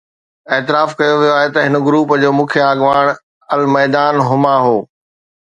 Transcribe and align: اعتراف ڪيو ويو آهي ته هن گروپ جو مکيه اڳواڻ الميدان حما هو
اعتراف 0.53 0.89
ڪيو 0.99 1.15
ويو 1.19 1.33
آهي 1.39 1.49
ته 1.55 1.59
هن 1.65 1.75
گروپ 1.85 2.07
جو 2.21 2.29
مکيه 2.39 2.65
اڳواڻ 2.71 2.97
الميدان 3.53 4.15
حما 4.27 4.55
هو 4.65 4.77